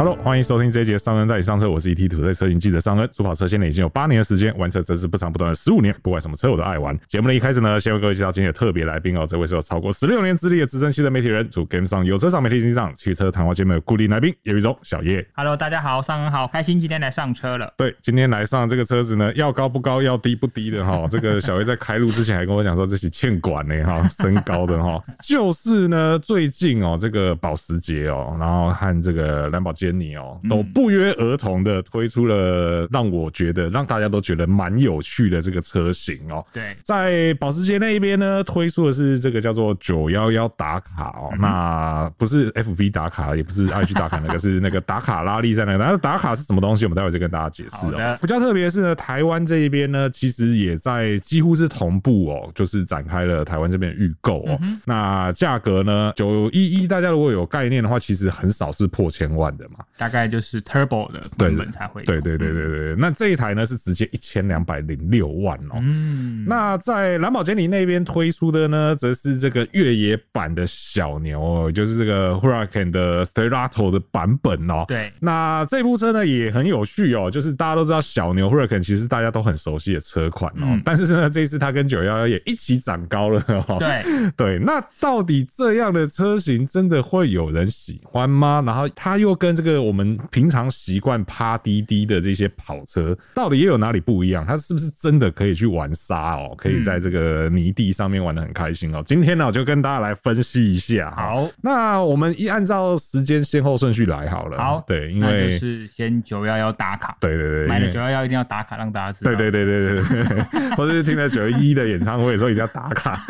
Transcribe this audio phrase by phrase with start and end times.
[0.00, 3.06] Hello，欢迎收听这一节上恩带你上车，我是 ET 土在车型记者上恩。
[3.12, 6.98] 主跑车现在已经有八年的时间，玩车则是不长不短的十五年，不管什么车我都爱玩。
[7.06, 15.22] 节目的一开始呢，先为各位介绍今天的特别来宾哦，这位是有超过十六年资历的资深汽车媒体人，主 Game 上有车上媒体经济上汽车谈话节目的固定来宾，叶育忠小叶。
[15.34, 17.70] Hello，大家好，上恩好，开心今天来上车了。
[17.76, 21.06] 对，今天来上这个车子呢，要高不高，要低不低的哈。
[21.12, 24.98] 这个小叶在开路之前还跟我讲说，这是欠管呢哈，身高的哈。
[25.22, 30.60] 就是呢，最近哦，这个保时捷哦，然后和这个兰博基尼哦都。
[30.72, 36.44] 不约而同的推出了让我觉得让大家都觉得蛮有趣的这个车型哦。
[36.52, 41.34] 对，在保时捷那一边呢，推出的是这个叫做九幺幺打卡哦。
[41.38, 45.78] 那不是 FB 打卡，也不是 IG 打卡，那个是那个打卡拉力赛那个。
[45.78, 46.84] 那打卡是什么东西？
[46.84, 48.18] 我们待会就跟大家解释哦。
[48.20, 54.58] 比较特别的是呢，台湾这一边呢，其实也在几乎是同步哦，就是展开了台湾这边的预购哦。
[54.84, 60.60] 那价格呢，九一一，大家如果有概念的话，其实很少是破千万的嘛，大概就是。
[60.70, 65.80] Turbo 的版本才会对对对对对对，那这一台呢是直接一千两百零六万哦。
[65.80, 74.84] 嗯，那在蓝宝坚尼那边推出的呢，则是这个越野版的小牛哦，就是这个 Huracan 的 Stelato 的版本哦。
[74.86, 83.76] 对，那这部车呢也很有趣哦，就是大家都知道小牛 Huracan 其实大家都很熟悉的车款哦，但是呢这一次它跟九幺幺也一起长高了哦。
[83.80, 84.02] 对
[84.36, 88.62] 对，那到底这样的车型真的会有人喜欢吗？
[88.64, 94.44] 然后它又跟这个我们平常习惯趴滴滴的这些跑车，到底也有哪里不一样？
[94.46, 96.54] 它是不是真的可以去玩沙哦？
[96.56, 99.02] 可以在这个泥地上面玩的很开心哦？
[99.06, 101.10] 今天呢，我就跟大家来分析一下。
[101.16, 104.58] 好，那我们一按照时间先后顺序来好了。
[104.58, 107.16] 好，对，因为是先九幺幺打卡。
[107.20, 109.34] 对对对，买了九幺幺一定要打卡，让大家知道。
[109.34, 113.20] 对对对对对对， 或者是听了九一一的演唱会的时候一定要打卡，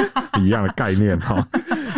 [0.41, 1.47] 一样的概念哈。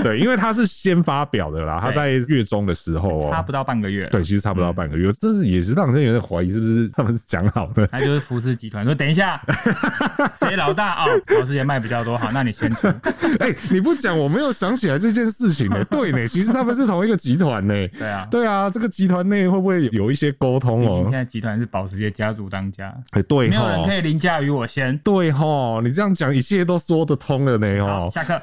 [0.03, 4.09] 对，因为它是先发表的啦，它在月中的时候哦，差不到半个月。
[4.11, 7.87] 对，其实差不到半个月，这是也是让人有点怀疑，是不是他们是讲好的？
[7.93, 9.39] 那就是福斯集团说，等一下，
[10.41, 11.05] 谁老大啊？
[11.27, 12.89] 保时捷卖比较多，好，那你先出。
[13.41, 15.85] 哎，你不讲，我没有想起来这件事情呢。
[15.91, 17.75] 对呢，其实他们是同一个集团呢。
[17.99, 21.03] 对啊，对啊，这个集团内会不会有一些沟通哦？
[21.03, 24.97] 现在集团是保时捷家族当家，哎，对，没有人可以凌驾于我先。
[25.05, 27.67] 对哈，你这样讲，一切都说得通了呢。
[27.81, 28.41] 哦，下课。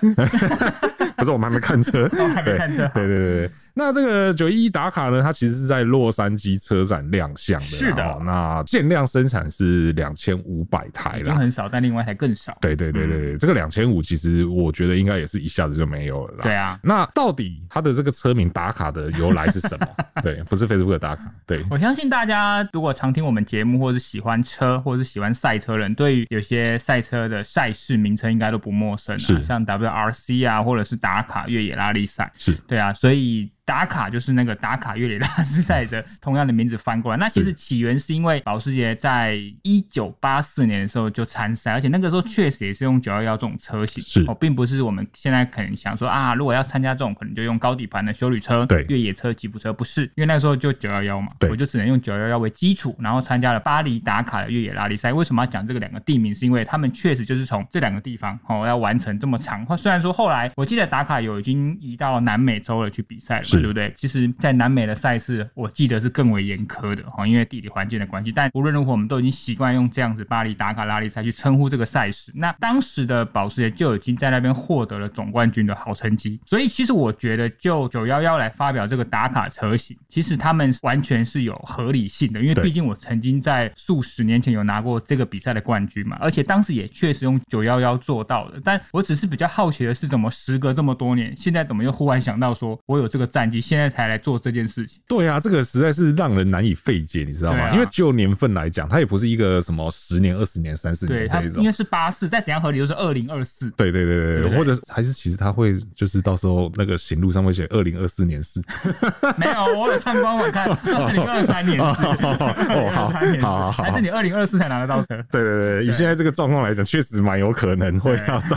[1.18, 2.88] 可是我们还没看车，哦、还没看车。
[2.94, 3.52] 对对对对。
[3.80, 7.66] 那这个九一一打卡呢，它其实是在洛杉矶车展亮相的。
[7.66, 12.58] 是的，那限量生产是两千五百台啦，很少，但另外一台更少。
[12.60, 16.44] 对对对对对，嗯、这个两千五其实我觉得应该也是一下子就没有了啦。
[16.44, 19.88] 对啊，那到底它的这个车名打卡的由来是什么？
[20.22, 21.32] 对，不是 Facebook 的打卡。
[21.48, 29.18] 对，我相信大家如果常听我们节目，或是喜欢车，或是喜欢赛车人，对于有些赛车的赛事名称应该都不陌生。
[29.18, 32.30] 是，像 WRC 啊，或者是打卡越野拉力赛。
[32.36, 33.50] 是对啊，所以。
[33.70, 55.14] 打卡就是那个打卡越野拉力赛的同样的名字翻过来，那其实起源是因为保时捷在一九八四年的时候就参赛，而且那个时候确实也是用九幺幺这种车型，是哦，并不是我们现在可能想说啊，如果要参加这种，可能就用高底盘的修旅车、对，越野车、吉普车，不是，因为那时候就九幺幺嘛，对，我就只能用九幺幺为基础，然后参加了巴黎打卡的越野拉力赛。
[55.14, 56.34] 为什么要讲这个两个地名？
[56.34, 59.64] 是因为他们确实就是从这两个地方哦要完成这么长。
[59.78, 63.94] 虽然说后来我记得打卡有已经移到南美洲了去比赛了，对不对？
[63.98, 64.30] 其实。
[64.40, 68.32] 在南美的赛事，我记得是更为严苛的哈，因为地理环境的关系。
[68.32, 72.32] 但无论如何，我们都已经习惯用这样子巴黎打卡拉力赛去称呼这个赛事。
[72.36, 76.40] 那当时的保时捷就已经在那边获得了总冠军的好成绩。
[76.46, 82.40] 所以，其实我觉得，就九幺幺来发表这个打卡车型，其实他们完全是有合理性的。
[82.42, 88.62] 因为毕竟我曾经在数十年前有拿过这个比赛的冠军嘛，而且当时也确实用九幺幺做到的。
[88.64, 94.40] 但我只是比较好奇的是，怎么时隔这么多年，现在怎么又忽然想到说我有这个战绩，现在才来做。
[94.40, 97.66] 这件事情，对啊，这个实在是让人难以费解，你知道吗？
[97.66, 103.70] 啊、因为就年份来讲，它也不是一个什么十年、二十年、三十年这一种，应该是八四，再怎样合理都是二零二四。
[103.72, 108.62] 对对对对，或者还是其实他会就是到时候那个行路上会写二零二四年四。
[109.36, 112.06] 没有，我有参观网看 二零二三年四。
[112.06, 113.10] 哦， 好，
[113.42, 115.08] 好，好，还是你二零二四才拿得到车？
[115.30, 118.56] 对对对，以现在这个状况来讲，确实蛮有可能会要到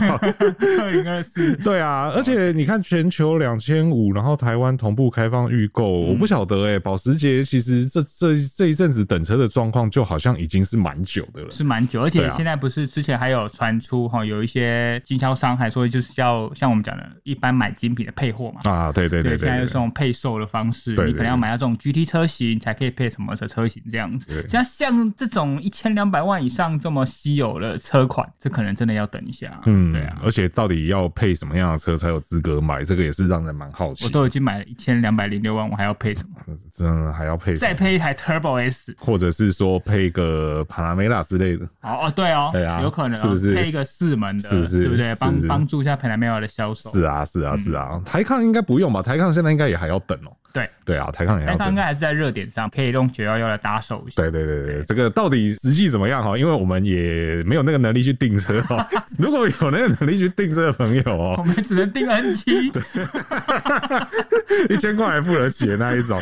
[0.79, 1.53] 二零二四。
[1.57, 5.63] 对啊，而且你看全球两千五，然后台湾同步开放预。
[5.63, 36.55] 预购，我不晓得哎、欸，保时捷其实这这这一阵子等车的状况，就好像已经是蛮久的了，是蛮久，而且现在不是之前还有传出哈，有一些经销商还说就是要像我们讲的，一般买精品的配货嘛，啊，对对对，对，现在有这种配售的方式，你可能要买到这种 GT 车型才可以配什么的车型这样子，像像这种一千两百万以上这么稀有的车款，这可能真的要等一下，嗯，对啊，而且到底要配什么样的车才有资格买，这个也是让人蛮好奇，我都已经买了一千两百零六万，我还要配什么？
[36.71, 37.55] 真的还要配？
[37.55, 41.65] 再配一台 Turbo S，或者是说配个 Panamera 之类的？
[41.81, 44.49] 哦哦，对哦，对啊，有可能是不是配一个四门的？
[44.49, 44.79] 是不是？
[44.79, 45.13] 对不对？
[45.15, 46.89] 帮帮助一下 Panamera 的销售。
[46.89, 48.01] 是啊，是啊，是啊。
[48.05, 49.01] 台抗应该不用吧？
[49.01, 50.31] 台抗现在应该也还要等哦。
[50.51, 51.57] 对对啊，台抗也要等。
[51.57, 54.21] 台抗应该还是在热点上，可以用九幺幺来搭手一下。
[54.21, 56.37] 对对对对，这个到底实际怎么样哈？
[56.37, 58.85] 因为我们也没有那个能力去订车哦。
[59.17, 62.69] 如果有那个能力去订车的朋友哦，我们只能订 N 七，
[64.69, 66.19] 一千块还付得起的那一种。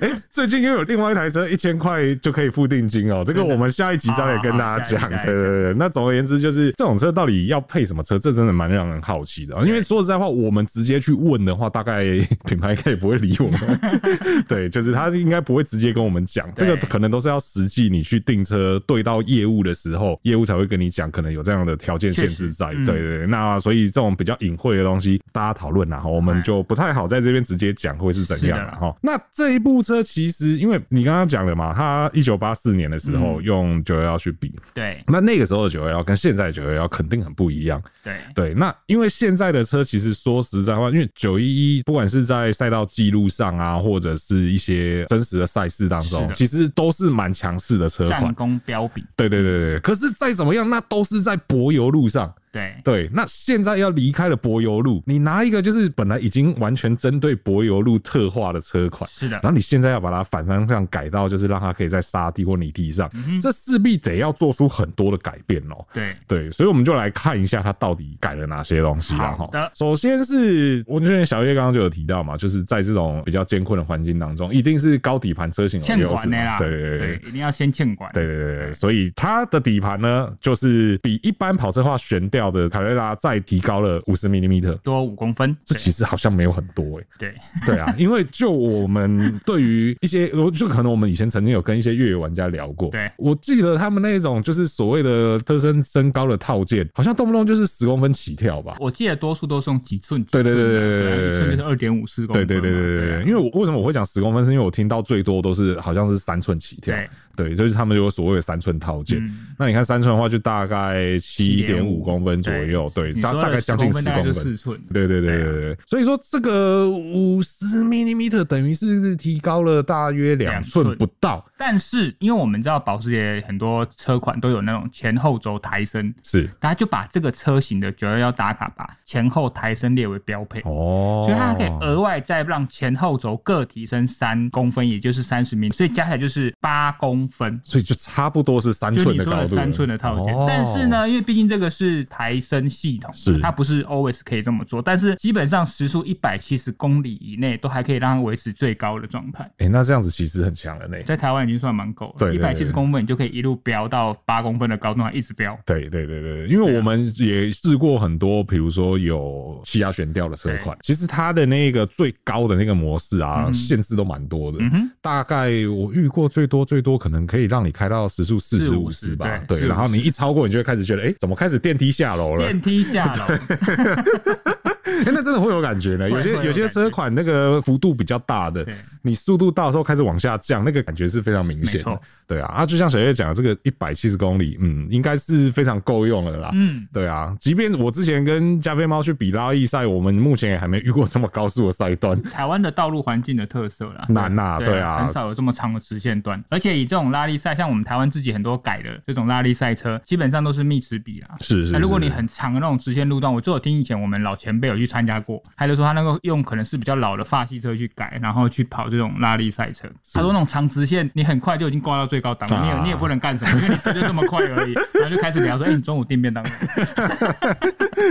[0.00, 3.22] 哎，最近又有另外一台车，一千块就可以付定金哦。
[3.26, 5.10] 这个我们下一集再来跟大家讲。
[5.10, 8.18] 对对对，那总而言之就是这种车到底要配什么车？
[8.18, 9.56] 这真的蛮让人好奇的。
[9.66, 12.04] 因为说实在话，我们直接去问的话，大概
[12.46, 13.80] 品牌应该也不会理我们。
[14.48, 22.72] 对，就是他应该不会直接跟我们讲，这个可能都是要实际你去订车对到业务的时候，业务才会跟你讲，可能有这样的条件限制在。
[22.84, 28.94] 对对对，那所以这种比较隐晦的东西，大家讨论然后我们就不太好在这边直接讲会是怎样了哈。
[29.02, 37.82] 那这一部车其实，因为你刚刚讲了嘛，它一九八四年的时候用九幺幺去比，对，那那个时候的九幺幺跟现在的九幺幺肯定很不一样。
[38.02, 49.04] 对对，那因为现在的车其实说实在话，因为九一一不管是在赛道记录上啊，或者是一些真实的赛事当中，其实都是蛮强势的车款，战功彪炳。
[49.16, 52.32] 对对对对，可是再怎么样，那都是在柏油路上。
[52.56, 52.74] 对。
[52.82, 63.10] 对，那现在要离开了柏油路，你拿一个就是本来已经完全针对柏油路特化的车款，是的，然后你现在要把它反方向改到就是让它可以在沙地或泥地上，
[63.40, 65.84] 这势必得要做出很多的改变哦。
[65.92, 66.16] 对。
[66.26, 76.58] 对，所以我们就来看一下它到底改了哪些东西了哈，首先是我觉得小叶刚刚就有提到嘛，就是在这种比较艰困的环境当中，一定是高底盘车型有优势嘛。
[76.58, 76.98] 对对对。
[76.98, 78.10] 对，一定要先欠管。
[78.12, 87.06] 对对对对，所以它的底盘呢，就是比一般跑车化悬吊的卡雷拉再提高了五十 mm，多五公分，这其实好像没有很多哎、欸。
[87.18, 87.34] 对
[87.66, 92.90] 对啊，因为就我们对于一些，就可能我们以前曾经有跟一些越野玩家聊过。
[92.90, 98.76] 对，我记得他们那种就是所谓的车身身高的套件，好像动不动就是十公分起跳吧。
[98.80, 102.46] 我记得多数都是用几寸，对对对对对，一寸就是二点五四公分。
[102.46, 106.94] 对对对对对，因为我为什么我会讲十公分，是因为我听到最多都是好像是三寸起跳。
[107.34, 109.22] 对，就是他们有所谓的三寸套件。
[109.58, 112.90] 那你看三寸的话，就大概七点五公分左右。
[112.94, 114.80] 对，大大概将近十公分，四寸。
[114.92, 115.78] 对对对对对。
[115.86, 121.44] 所以说这个五十 m i l i m e t e r 等于是提高了大约两寸不到。
[121.58, 130.60] 但是因为我们知道保时捷很多车款都有那种前后轴抬升，是，大家就把这个车型的九幺幺打卡把前后抬升列为标配。
[130.60, 137.26] 哦，所以它可以额外再让前后轴各提升三公分，也就是三十 mm，所以加起来就是八公。
[137.26, 140.34] 分，所以就差不多是三寸的高度，三寸的套件。
[140.46, 144.82] 但是呢，因为毕竟这个是抬升系统，是它不是 always 可以这么做。
[144.82, 149.48] 但是基本上时速一百七十公里以内都还可以让它维持最高的状态。
[149.58, 152.14] 哎，那这样子其实很强了呢，在台湾已经算蛮够了。
[152.18, 155.56] 对，一百七十公分你就可以一路飙到八公分的高度，还一直飙。
[155.66, 164.58] 对对对对，因为我们也试过很多，比如说有气压悬吊的车款，其实它的那个最高的那个模式啊，限制都蛮多的。
[165.00, 167.26] 大概我遇过最多最多可能。
[167.26, 172.44] 可以让你开到时速四十五十吧，对，然后你一超过，你就会开始觉得，哎，怎么开始电梯下楼了？
[172.44, 173.24] 电梯下楼，
[175.04, 176.08] 哎，那真的会有感觉呢。
[176.08, 178.66] 有些有些车款那个幅度比较大的，
[179.02, 182.00] 你速度到时候开始往下降，那个感觉是非常明显的。
[182.28, 186.50] 对啊，啊，就像小叶讲的，这个一百七十公里，嗯，应该是非常够用了啦。
[186.54, 192.20] 嗯，对啊，即便我之前跟加菲猫去比拉力赛，我们目前也还没遇过这么高速的赛段。
[192.24, 201.28] 台湾的道路环境的特色啦， 难呐，对啊，很少有这么长的直线段，而且以这种拉力赛，像我们台湾自己很多改的这种拉力赛车，基本上都是密齿比啦。
[201.40, 201.72] 是是。
[201.72, 209.88] 那如果你很长的那种直线路段，我就有听以前我们老前辈有去参加过，他就说他那个用可能是比较老的法系车去改，然后去跑这种拉力赛车。
[210.12, 212.96] 他说那种长直线，你很快就已经挂到最高档了，你有你也。
[212.96, 214.72] 不能干什么，因为你车就这么快而已。
[214.94, 216.42] 然后就开始聊说：“哎、欸，你中午订便当。”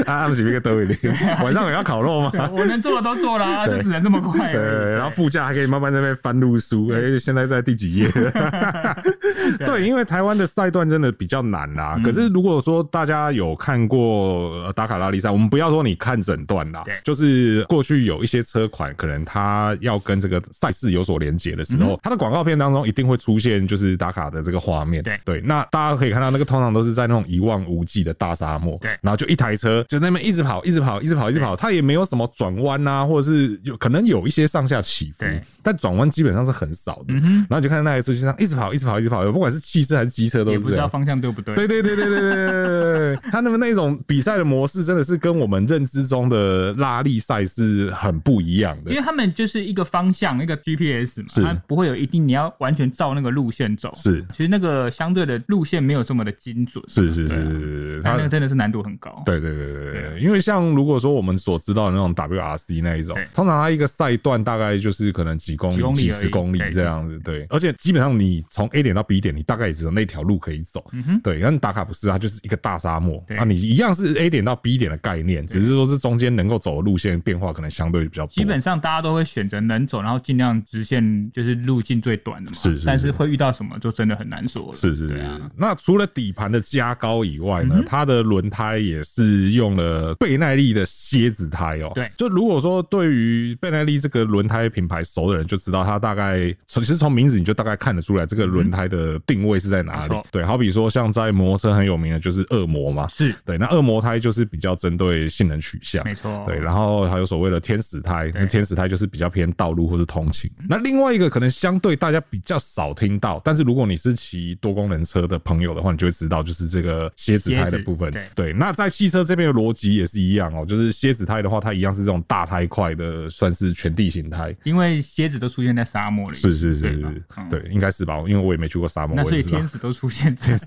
[0.06, 1.12] 啊，不是一个兜一点，
[1.44, 2.32] 晚上也要烤肉吗？
[2.54, 4.54] 我能做的都做了，啊，就只能这么快。
[4.54, 6.90] 对，然后副驾还可以慢慢在那边翻路书。
[6.90, 8.08] 哎、欸，现在在第几页？
[9.66, 12.02] 对，因为台湾的赛段真的比较难啦、啊。
[12.04, 24.86] 可是如果说大家有看过打卡拉力赛，我们不要说你看整段啦，就是过去有一些车款，可能它要跟这个赛事有所连接的时候，它的广告片当中一定会出现就是打卡的这个画。
[24.86, 25.02] 面。
[25.04, 25.20] 对。
[25.26, 35.26] 对，那大家可以看到，那个通常都是在那种一望无际的大沙漠，对，然后就一台车就那边一直跑，一直跑，一直跑，一直跑，它也没有什么转弯啊，或者是有可能有一些上下起伏，
[35.64, 37.14] 但转弯基本上是很少的。
[37.50, 41.56] 然后就看到那台车就这样一直跑，一直跑，一直跑，不管是汽车还是机车都不知道方向对不对？
[41.56, 53.94] 对对对对对对对，他那么那种比赛的模式真的是跟我们认知中的的拉力赛是很不一样的，因为他们就是一个方向，一个 GPS 嘛，它不会有一定你要完全照那个路线走。
[53.96, 56.84] 是，其实那个相对的路线没有这么的精准。
[56.88, 59.22] 是是是是，它那个真的是难度很高。
[59.26, 67.20] 对对对对对，因为像如果说我们所知道的那种 WRC 那一种，通常它一个赛段大概就是可能几公里、几十公里这样子。
[67.20, 70.86] 对，而且基本上你从 A 点到 B 点，你大概也只有那条路可以走。
[70.92, 73.24] 嗯哼，对，但打卡不是，它就是一个大沙漠。
[73.38, 78.32] 啊，你一样是 A 点到 B 点的概念，只是说是中间能够走的路线变化可能相对比较多。
[78.32, 82.58] 基本上大家都会选择能走，然后尽量直线就是路径最短的嘛。
[82.58, 82.86] 是是。
[82.86, 84.76] 但是会遇到什么，就真的很难说了。
[84.76, 85.26] 是是是。
[85.56, 91.92] 那除了底盘的加高以外呢，它的轮胎也是用了倍耐力的蝎子胎哦。
[91.96, 92.10] 对。
[92.18, 100.16] 就如果说对于倍耐力这个轮胎品牌熟的人，就知道它大概从其实从名字你就大概看得出来，这个轮胎的定位是在哪里。
[100.32, 100.44] 对。
[100.44, 103.08] 好比说像在摩托车很有名的就是恶魔嘛。
[103.08, 103.34] 是。
[103.46, 103.58] 对。
[103.58, 106.04] 那恶魔胎就是比较针对性能取向。
[106.04, 106.35] 没错。
[106.48, 106.58] 对。
[106.60, 110.50] 然后还有所谓的天使胎，那天使胎就是比较偏道路或是通勤。
[110.68, 118.14] 那另外一个可能相对大家比较少听到，但是如果你是骑多功能车的朋友的话，你就会知道，就是这个蝎子胎的部分。
[118.34, 118.54] 对。
[118.54, 124.56] 那在汽车这边的逻辑也是一样哦，就是蝎子胎的话，它一样是这种大胎块的，算是全地形胎。
[124.64, 126.38] 因为蝎子都出现在沙漠里。
[126.38, 128.18] 是是是是，对，应该是吧？
[128.28, 129.16] 因为我也没去过沙漠。
[129.16, 130.56] 那所以天使都出现在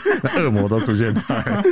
[0.22, 1.62] 那恶魔都出现在，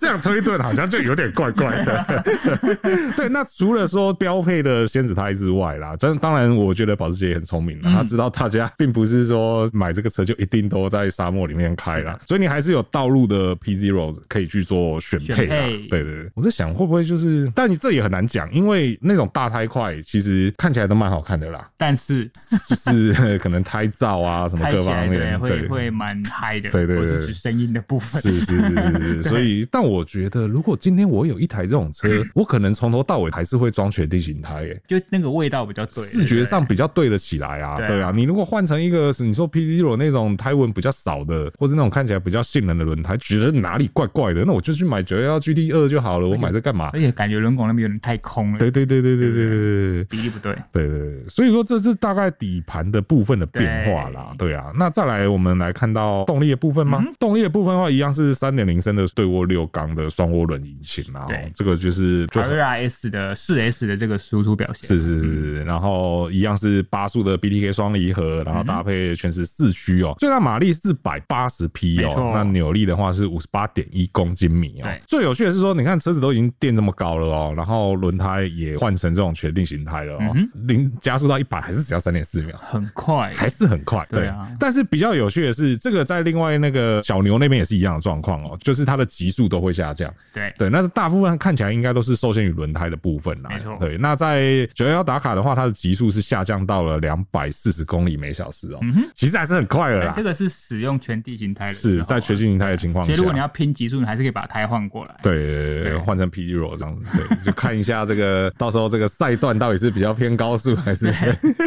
[0.00, 2.24] 这样推断好像就有点怪怪的。
[3.16, 15.56] 对，那除了说标配的仙子胎之外啦，真当然，我觉得保时捷也很聪明了，他知道大家 并不是说买这个车就一定都在沙漠里面开啦，所以你还是有道路的 P Zero 可以去做选配啦。
[15.88, 22.30] 对对对，我在想会不会就是，但你这也很难讲，因为那种大胎块其实看起来都蛮好看的啦，但是
[22.68, 37.76] 就是 可能胎噪啊什么各方面会会蛮嗨的，对对对，是声音的部分，是是是是是，所以但我觉得如果今天我有一台这种车， 我可能从头到尾还是会装全地形胎，哎，就那个味道比较对，视觉上比较对得起来啊。
[37.86, 46.28] 对啊，你如果换成一个你说 P Zero 那种胎纹比较少的，或者那种看起来比较性能的轮胎，觉得哪里怪怪的，那我就去买九幺幺 GT 二就好了。
[46.28, 46.90] 我买这干嘛？
[46.92, 48.58] 而且感觉轮拱那边有点太空了。
[48.58, 50.54] 对对对对对对对对，比例不对。
[50.72, 54.34] 对对对，所以说这是大概底盘的部分的变化啦。
[54.38, 57.04] 对啊，那再来我们来看到动力的部分吗？
[57.18, 61.26] 动力的部分的话，一样是三点零升的对涡六缸的双涡轮引擎啊。
[61.34, 64.88] 对，这个就是就 RS 的四 S 的这个输出表现。
[64.88, 74.88] 是是是，然后一样是八速的 BTK 双离合，然后搭配全时四驱哦，最大马力四百八十匹哦，那扭力的话是五十八点一公斤米哦。
[75.06, 80.34] 最有趣的是说，你看车子都已经垫这么高了哦，然后轮胎也换成这种全定型胎了哦，
[80.66, 84.06] 零加速到一百还是只要三点四秒，很快，还是很快。
[84.10, 84.26] 对。
[84.26, 90.12] 啊，但是比较有趣的是，这个在另外那个小牛那边也是一样的状况哦，就是它的极速都会下降。
[90.32, 90.52] 对。
[90.56, 93.50] 对，那是大部分看起来应该都是受限于轮胎的部分啦。
[93.50, 93.76] 没错。
[93.80, 100.12] 对，那在九幺幺打卡的话，它的极速是下降到了两百四十公里每小时哦，嗯其实还是很快的啦。
[100.16, 103.12] 这个是使用全地形胎的，是在全地形胎的情况下。
[103.12, 105.14] 所以如果你要拼极速，你还是可以把胎换过来。
[105.22, 111.12] 对，换成 P Zero 这样子，对， 就看一下这个到时候这个赛段到底是比较偏高速还是？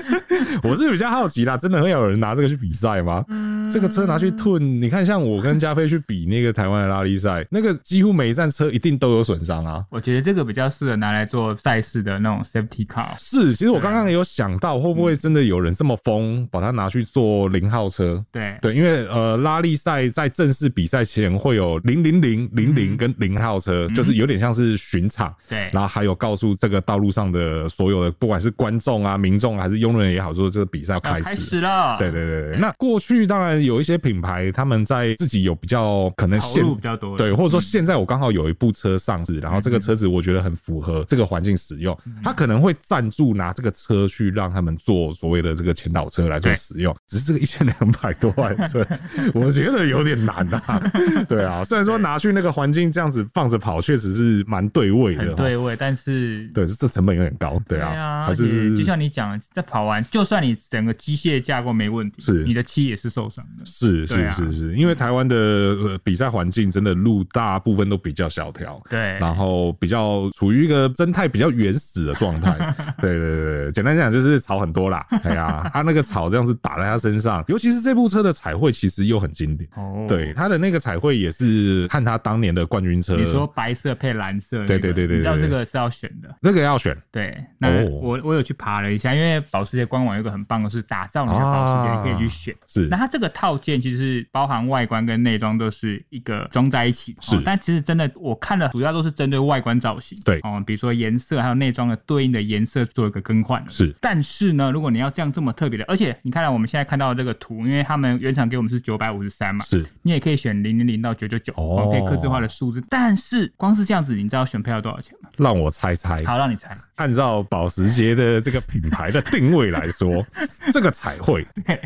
[0.64, 3.24] 我是比较好奇啦，真的会有人拿这个去比赛吗？
[3.72, 9.84] 这个车拿去吞，你看像我跟加菲去比那个台湾的拉力赛，那个几乎每一站车一定都有损伤啊。
[9.90, 13.08] 我觉得这个比较适合拿来做赛事的那种 safety car。
[13.18, 18.24] 是，其实我刚刚也有想到，会不会真的有人这么疯，把它拿去做零号车？
[18.32, 25.34] 对对，因为呃，拉力赛在正式比赛前会有零零零零零跟零号车，就是有点像是巡场。
[25.48, 31.24] 对，然后还有告诉这个道路上的所有的，不管是观众啊、民众还是佣人也好，说这个比赛要开始。
[31.24, 31.98] 开始了。
[31.98, 46.96] 对对对对，那过去当然有一些品牌，他们在自己有比较可能线路比较多，对，或者说现在我刚好有一部车上市，然后这个车子我觉得很符合这个环境使用，他可能会赞助拿这个车去让他们做所谓的这个前导车来做使用。
[47.08, 48.86] 只是这个一千两百多万车，
[49.34, 50.82] 我觉得有点难啊。
[51.28, 72.54] 对啊，虽然说拿去那个环境这样子放着跑，确实是蛮对位的，对味，但是对这成本有点高，对啊，而且就像你讲，在跑完，就算你整个机械架构没问题，是你的漆也是受伤的，是是是是，因为台湾的比赛环境真的路大部分都比较小条，对，然后比较处于一个生态比较原始的状态，
[73.02, 97.42] 对对对，简单讲就是草很多啦， 哎呀，他那个草这样子打在他身上，尤其是这部车的彩绘其实又很经典，哦，对，他的那个彩绘也是看他当年的冠军车，你说白色配蓝色，对对对对，你知道这个是要选的，那个要选，对，那我我有去爬了一下，因为保时捷官网有个很棒的是打造你的保时捷，你可以去选，是，那它这个套件其实包含外观跟内装都是一个装在一起，是、哦。
[97.46, 103.94] 但其实真的我看了，主要都是针对外观造型，对，哦，比如说颜色还有内装的对应的颜色做一个更换，是。
[104.02, 109.86] 但是呢，如果你要这样这么特别的，而且你看到我们现在看到的这个图，因为他们原厂给我们是九百五十三嘛，是。
[110.02, 112.84] 你也可以选零零零到九九九，哦，可以客制化的数字。
[112.90, 115.30] 但是光是这样子，你知道选配要多少钱吗？
[115.38, 116.24] 让我猜猜。
[116.26, 116.78] 好，让你猜。
[116.98, 120.26] 按照保时捷的这个品牌的定位来说，
[120.72, 121.46] 这个彩绘，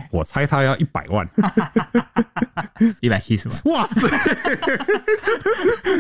[0.10, 1.28] 我猜它要一百万，
[3.02, 3.58] 一百七十万。
[3.66, 4.08] 哇塞！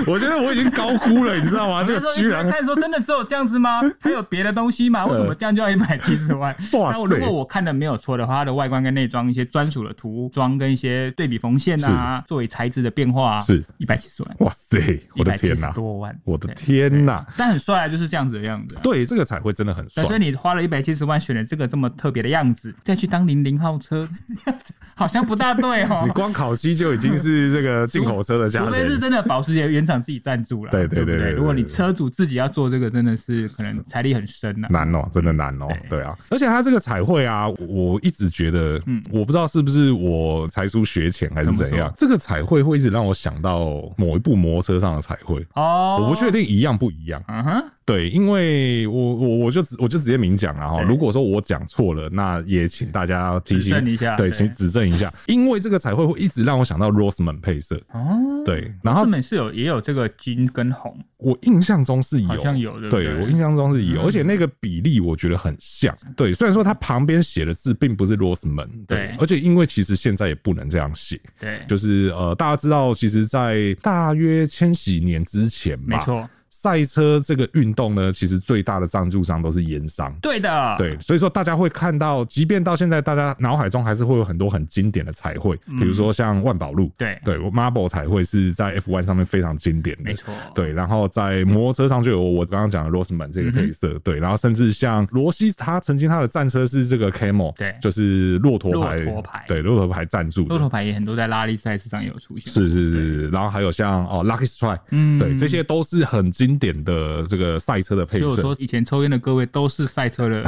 [0.07, 1.83] 我觉得我已经高估了，你知道吗？
[1.83, 3.81] 就居然看说真的只有这样子吗？
[3.99, 5.05] 还有别的东西吗？
[5.05, 6.55] 为什么这样就要一百七十万？
[6.73, 7.03] 哇塞！
[7.05, 14.35] 如果我看的没有错的话，它的外观跟内装一些专属的涂装跟一些对比缝线啊，作为材质的变化，是一百七十万。
[14.39, 14.99] 哇塞！
[15.17, 15.69] 我的天哪！
[15.71, 16.17] 多万！
[16.23, 17.25] 我的天哪！
[17.37, 18.77] 但很帅啊，就是这样子的样子。
[18.81, 19.00] 对。
[19.05, 24.07] 这个彩绘真的很帅，所以你花了一百七十万选了这个这么特别的样子，再去当零零号车，
[24.95, 26.03] 好像不大对哦。
[26.05, 30.71] 你光烤漆就已经是这个进口车的价钱，除非是真的保时捷原厂自己赞助了。
[30.71, 35.67] 对对对对，如果你车主自己要做这个，真的是可能财力很深呐，难哦，真的难哦。
[35.89, 43.59] 对啊，而且它这个彩绘啊，我一直觉得，嗯，我不知道是不是我才疏学浅还是怎样，这个彩绘会一直让我想到
[43.97, 47.23] 某一部摩托车上的彩绘哦，我不确定一样不一样。
[47.27, 47.63] 嗯哼。
[47.91, 50.81] 对，因为我我我就我就直接明讲了哈。
[50.81, 55.13] 如果说我讲错了，那也请大家提醒一下，对，请指正一下。
[55.27, 57.75] 因为这个彩绘会一直让我想到 Roseman 配色。
[57.91, 65.93] 哦，对，然后 Roseman 是有也有这个金跟红，我印象中是有，好像有的，对我印象中是有，而且那个比例我觉得很像。
[66.15, 76.29] 对，虽然说它旁边写的字并不是 Roseman，对，而且因为其实现在也不能这样写，对，就是呃，大家知道，其实，在大约千禧年之前吧，没错。
[76.61, 80.13] 赛车这个运动呢，其实最大的赞助商都是盐商。
[80.21, 87.19] 对的，对，所以说大家会看到，即便到现在，大家脑海中还是会有很多很经典的彩绘，比如说像万宝路，对。
[87.23, 90.31] 对，Marble 彩绘是在 F1 上面非常经典的，没错。
[90.53, 108.27] 对，然后在摩托车上就有我刚刚讲的 Roseman 这个配色，对，然后甚至像罗西，他曾经他的战车是这个 Camel，对，就是骆驼牌，骆驼牌，对，骆驼牌赞助，骆驼牌也很多在拉力赛事上有出现，是是是，然后还有像哦 Lucky Strike，嗯，对，这些都是很经典的这个赛车的配色。
[108.29, 110.43] 所以说，以前抽烟的各位都是赛车的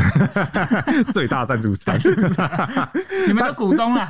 [1.13, 1.97] 最大赞助商，
[3.27, 4.09] 你们的股东啊。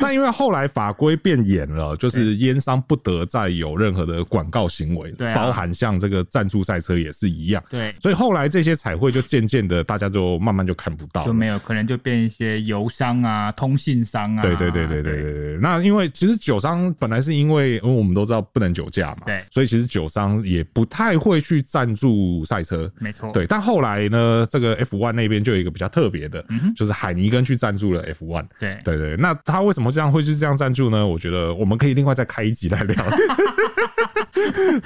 [0.00, 7.62] 那 因为后来法规变严了，就是烟商不得再有任何的广告行为，对，包含像这个赞助赛车也是一样。
[7.68, 14.42] 对，所以后来这些彩绘就渐渐的，大家就慢慢就看不到，就没有，可能就变一些油商啊、通信商啊。
[14.42, 15.58] 对对对对对对对。
[15.58, 20.64] 那因为其实酒商本来是因为，因为我们都知道不能酒驾嘛，对，所以其实酒商也。
[20.72, 23.46] 不太会去赞助赛车，没错，对。
[23.46, 26.44] 但后来呢，这个 F1 那边就有一个比较特别的，
[26.76, 28.44] 就是海尼根去赞助了 F1。
[28.58, 31.06] 对对对，那他为什么这样会去这样赞助呢？
[31.06, 33.04] 我觉得我们可以另外再开一集来聊。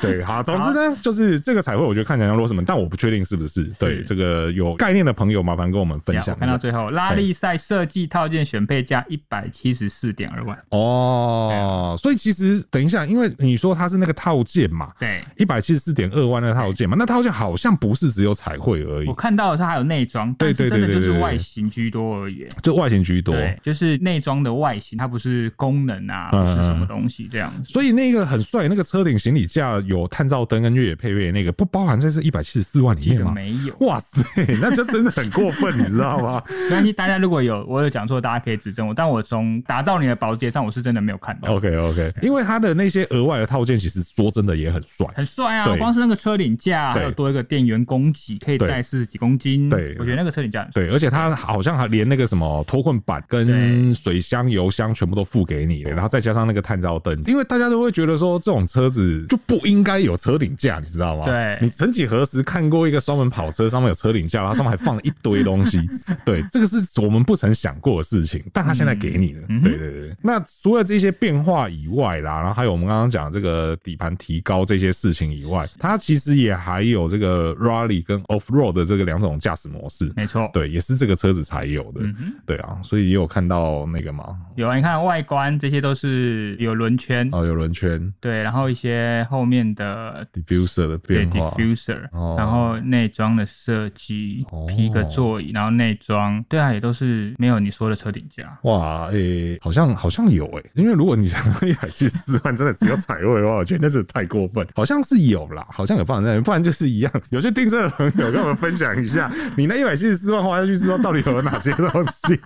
[0.00, 3.64] 对，好，总之呢，就是这个彩绘，我觉得看起来像罗斯门，但我不确定是不是。
[3.78, 6.36] 对，这个有概念的朋友，麻烦跟我们分享。
[6.38, 10.58] 看到最后，拉力赛设计套件选配价一百七十四点二万。
[10.70, 19.06] 哦，所以其实等一下，因为你说它是那个套件嘛，对，一百七十四点二万那个套件嘛，那套件好像不是只有彩绘而已。
[19.06, 22.46] 我看到的它还有内装，对对对对，就是外形居多而已。
[22.62, 27.52] 就外形居多，对，就是内装的外形，它不是功能啊，不是什么东西这样。
[27.66, 33.32] 所以那个很帅，那个车顶行李架有探照灯跟越野配备，那个不包含在这一百七十四万里面吗？
[33.34, 33.76] 没有。
[33.86, 34.24] 哇塞，
[34.60, 36.42] 那就真的很过分，你知道吗？
[36.70, 38.94] 但是，大家如果有我有讲错，大家可以指正我。
[38.94, 41.52] 但我从打造你的保时捷上，我是真的没有看到。
[41.54, 45.64] OK OK，因为它的那些额外的套件，其实说真的也很帅，很帅啊！
[45.66, 49.68] 对光是那个车顶架，还有多一个电源供给，可以载四十几公斤。
[49.68, 61.26] 对，我觉得那个车顶架对，而且它好像还连那个什么脱困板跟水箱、油箱全部都付给你，然后再加上那个探照灯，因为大家都会觉得说这种车子就不应该有车顶架，你知道吗？
[61.26, 65.80] 对，你曾几何时看过一个双门跑车上面有车顶架，然后上面还放了一堆东西？
[66.24, 69.42] 对，这个是我们不曾想过的事情，但它现在给你了。
[69.48, 70.16] 嗯、对对对。
[70.22, 80.12] 那除了这些变化以外啦，然后还有我们刚刚讲这个底盘提高这些事情以外，它其实也还有这个 Rally 跟 Off Road 的这个两种驾驶模式。
[80.16, 82.00] 没错，对，也是这个车子才有的。
[82.02, 84.36] 嗯、对啊，所以也有看到那个嘛？
[84.56, 88.12] 有啊，你看外观这些都是有轮圈哦，有轮圈。
[88.20, 92.00] 对，然后一些后面的 diffuser 的变化，diffuser，
[92.36, 98.58] 然后内装的设计，皮革座椅，然后内装，对啊，也都是没有你说的车顶架。
[98.62, 104.66] 哇，诶，好像好像有诶，因为如果你想说一百七十四万真的只有彩绘的话，我觉得那是太过分。
[104.74, 107.12] 好像是有有啦，好像有放在那里，不然就是一样。
[107.30, 112.38] 有些订车的朋友跟我们分享一下， 你那一百七十四万花下去之后，到底有哪些东西？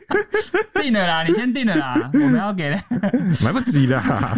[0.74, 2.70] 订了啦，你先订了啦，我们要给，
[3.44, 4.36] 买不起啦。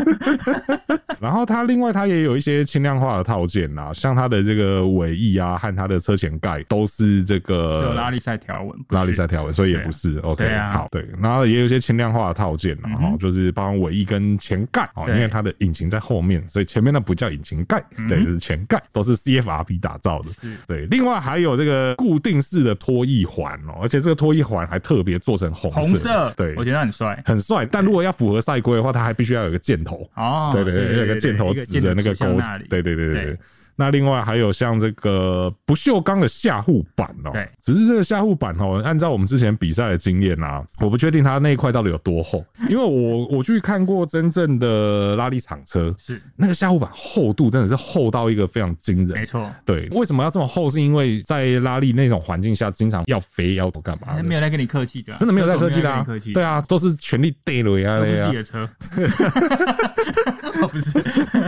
[1.21, 10.19] 然后它另外它也有一些轻量化的套件啦，像它的这个尾翼啊和它的车前盖都是这个有拉力赛条纹，拉力赛条纹，所以也不是。
[10.21, 20.31] OK，对啊，好，对，然后也有一些轻量化的套件，然后就是包括尾翼跟前盖哦，因为它的引擎在后面，所以前面那不叫引擎盖，对，就是前盖，都是 CFRP 打造的。
[20.67, 27.65] 对，另外还有这个固定式的拖曳环哦，而且这个拖曳环还特别做成红色，红色，对，我觉得很帅，很帅。
[27.65, 33.39] 但如果要符合赛规的话，它还必须要有个箭头哦，对对对，有个箭头指着那个钩子，对对对对对。
[33.81, 46.21] 那另外还有像这个不锈钢的下护板哦，对，只是这个下护板哦，按照我们之前比赛的经验啊，我不确定它那一块到底有多厚，因为我 我去看过真正的拉力厂车，是。
[46.37, 50.69] 那个下护板厚度真的是厚到一个非常惊人，没错，对，为什么要这么厚？
[50.69, 54.23] 是因为在拉力那种环境下，经常要飞要干嘛？
[54.23, 58.69] 没有在跟你客气的，真的没有在客气的，对啊，都是全力带了呀，自己的车，
[60.69, 61.01] 不是。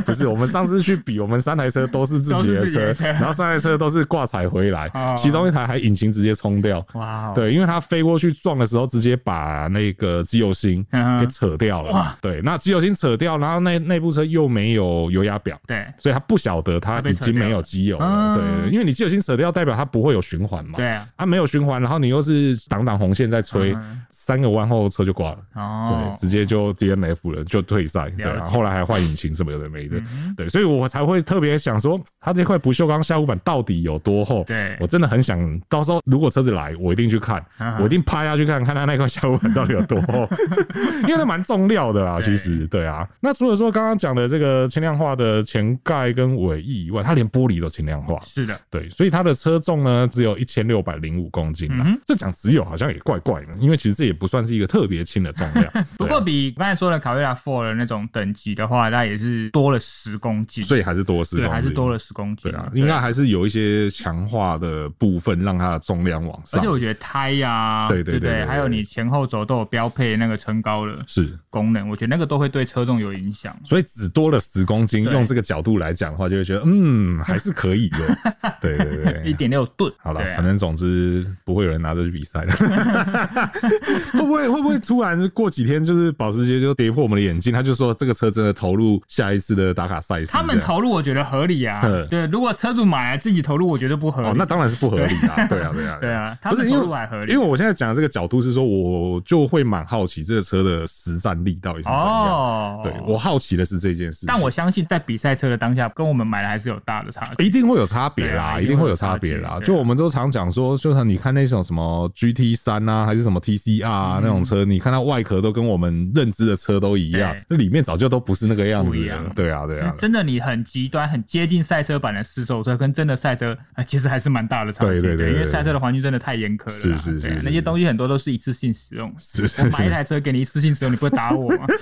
[0.06, 2.21] 不是，我们上次去比，我们三台车都是。
[2.22, 6.84] 自己的车，然后三台车都是挂彩回来， 其中一台还引擎直接冲掉。
[6.94, 7.32] 哇！
[7.34, 10.84] 对，因为它飞过去撞的时候，直接把那个机油芯
[11.20, 11.90] 给扯掉了。
[11.90, 12.16] 哇！
[12.20, 18.38] 对，那机油芯扯掉，然后那那部车又没有油压表，对，所以他不晓得他已经没有机油了。
[18.38, 20.76] 对，因为你机油芯扯掉，代表它不会有循环嘛。
[20.76, 23.76] 对啊，它没有循环，然后你又是挡挡红线在吹，
[24.10, 25.38] 三个弯后车就挂了。
[25.54, 28.10] 哦，对，直接就 DNF 了，就退赛。
[28.10, 30.00] 对啊，后来还换引擎什么有的没的。
[30.36, 32.00] 对，所以我才会特别想说。
[32.20, 34.44] 它这块不锈钢下护板到底有多厚？
[34.44, 37.44] 对，我真的很想到时候如果车子来，我一定去看，
[37.80, 40.28] 我一定趴下去看看它那块下护板到底有多厚，
[41.02, 42.20] 因为它蛮重料的啦。
[42.20, 43.08] 其实，对啊。
[43.20, 48.20] 那除了说刚刚讲的这个轻量化的前盖跟尾翼以外，它连玻璃都轻量化。
[48.22, 51.84] 是的，对，所以它的车重呢只有一千六百零五公斤啦。
[52.06, 55.66] 这讲只有好像也怪怪的，因为其实这也不算是一个特别轻的重量。
[55.98, 62.50] 不过比刚才说的卡瑞拉 Four 的那种等级的话，那也是多了十公斤，所以还是多十公斤，还是多了十公斤。
[62.50, 66.60] 对啊，应该还是有一些强化的部分，让它的重量往上。
[66.60, 73.56] 而且我觉得胎呀，对对对，还有你前后轴都有标配那个撑高的是功能，我觉得那个都会对车重有影响。
[73.64, 78.18] 所以只多了十公斤，用这个角度来讲的话，就会觉得嗯，还是可以 的。
[78.60, 79.92] 对对对，一点六吨。
[79.98, 82.52] 好了，反正总之不会有人拿着去比赛的。
[84.12, 90.30] 会不会会不会突然过几天，就是保时捷就跌破我们的眼镜，他就说这个车真的投入下一次的打卡赛事？
[90.32, 91.81] 他们投入，我觉得合理啊。
[92.10, 94.28] 对，如果车主买来自己投入，我觉得不合理。
[94.28, 95.46] 哦，那当然是不合理啊！
[95.48, 102.02] 对啊，对啊，对啊，不是因为合理，因为我现在讲的这个角度是说，我就会蛮好奇这个车的实战力到底是怎样。
[102.02, 104.26] 哦，对，我好奇的是这件事。
[104.26, 107.44] 但我相信在比赛车的当下，跟我们买的还是有大的差距。
[107.44, 109.58] 一定会有差别啦，一定会有差别啦。
[109.64, 119.32] 就我们都常讲说，就像你看那种什么 GT 三啊，还是什么 TCR 啊那种车，你看它外壳都跟我们认知的车都一样，那里面早就都不是那个样子了。
[119.34, 125.00] 对啊，对啊，真的，你很极端，很接近赛车版的试售车，跟真的赛车啊，其实还是蛮大的差别。
[125.00, 126.98] 对对对，因为赛车的环境真的太严苛了。
[126.98, 129.10] 是是是，那些东西很多都是一次性使用。
[129.16, 131.64] 是是，我买一台车给你一次性使用，你不会打我吗？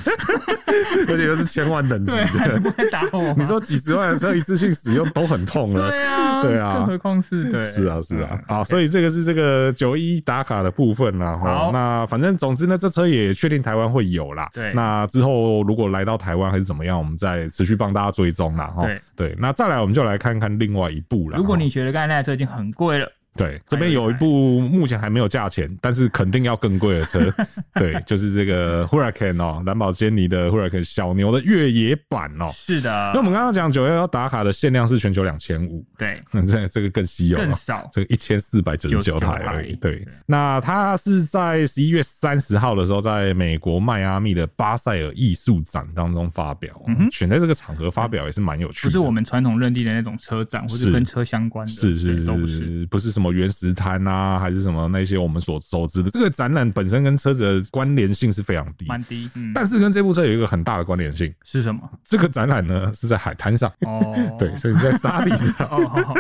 [1.09, 3.35] 而且又是千万等级的， 你不会打我吗？
[3.37, 5.89] 你说几十万的车一次性使用都很痛了。
[5.91, 7.61] 对啊，对啊，更何况是对。
[7.65, 11.37] 是啊是啊，好，所以这个是这个九一打卡的部分啦。
[11.37, 14.49] 好，那反正总之呢，这车也确定台湾会有啦。
[14.55, 18.67] 对，那之后如果来到台湾还是怎么样，我们再持续帮大家追踪啦。
[18.67, 21.37] 哈，对，那再来我们就来看看另外一部了。
[21.37, 23.11] 如果你觉得刚才那台车已经很贵了。
[23.37, 27.33] 对，这边有一部目前还没有价钱，但是肯定要更贵的车，
[27.75, 32.51] 对，就是这个 Huracan 哦，蓝宝坚尼的 Huracan 小牛的越野版哦。
[32.53, 39.75] 是的，那我们刚刚讲九幺幺打卡的限量是全球两千五，对， 这这个更稀有，更少，这个一千四百九十九台而已。
[39.77, 46.75] 对，那它是在十一月三十号的时候，在美国迈阿密的巴塞尔艺术展当中发表，
[47.13, 52.11] 选在这个场合发表也是蛮有趣的，不是我们传统认定的那种车展，或是跟车相关的，是是。
[52.11, 53.30] 是，是不是什么。
[53.33, 59.29] 原石滩啊，还是什么那些我们所熟知的这个展览本身跟车子的关联性是非常低，蛮低。
[59.35, 61.81] 嗯，但是跟这部车有一个很大的关联性是什么？
[62.05, 65.67] 这个展览呢是在海滩上哦， 对，所以是在沙地上。
[65.71, 66.15] 哦，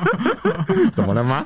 [0.92, 1.44] 怎么了吗？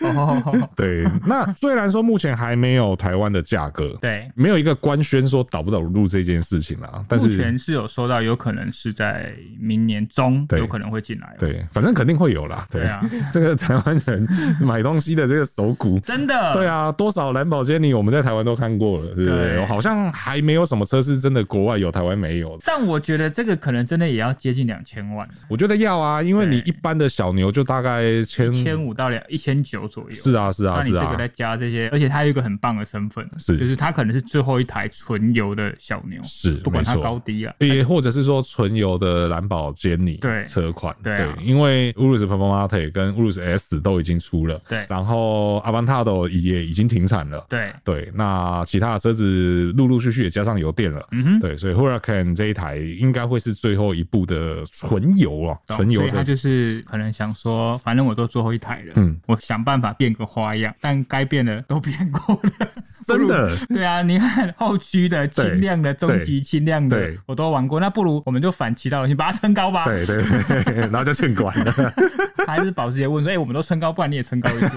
[0.00, 1.04] 哦，对。
[1.26, 7.04] 那虽然说目前还没有台湾的价格，对，没有一个官宣说导不导入这件事情啦。
[7.08, 11.34] 但是目前是有收到，有可能是在明年中有可能会进来。
[11.38, 12.66] 对，反正肯定会有啦。
[12.70, 13.02] 对啊。
[13.30, 14.26] 这个台湾成
[14.60, 16.52] 买东西的这个手骨，真的。
[16.54, 19.56] 对啊，多少蓝宝坚尼我们在台湾都看过了，对不对？
[19.56, 22.58] 对好像还没有什么车是真的国外有，台湾没有。
[22.64, 25.28] 但我觉得这个可能真的也要接近两千万。
[25.48, 30.14] 我觉得要啊，因为你一般的小牛就大概千千五到两一千九左右。
[30.14, 31.00] 是啊，是啊，是啊。
[31.00, 47.72] 那你这个再加这些，而且它有一个很棒的身份，是就是它可能是最后一台纯油的小牛，是不管它高低啊，也或者是说纯油的蓝宝坚尼对车款，对，因为 Urus Performante 跟 Urus S 都已经出了，对，然后 Avantado 也已经停产了，对。
[47.84, 62.68] 对，那其他的车子陆陆续续也加上油电了，嗯哼，对，所以 Huracan 这一台应该会是最后一部的纯油啊，纯油的，所以他就是可能想说，反正我都最后一台了，嗯，我想办法变个花样，但该变的都变过了。
[63.06, 67.80] 真的，对啊，你看后驱的、轻量的、中级轻量的，我都玩过。
[67.80, 69.84] 那不如我们就反其道而行，把它撑高吧。
[69.84, 70.22] 对对
[70.64, 71.92] 对， 然后就劝管了。
[72.46, 74.70] 还是保时捷问说：“哎、欸，我们都撑高，不然你也撑高一点。”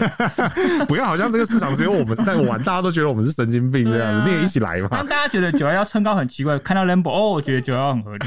[0.88, 4.90] 不要好像这个市场只有我们在玩，大家都觉得我们是神经病这样你也一起来嘛。
[4.92, 8.26] 当大家觉得九幺幺撑高很奇怪，看到 Lambo 哦，我觉得九幺幺很合理。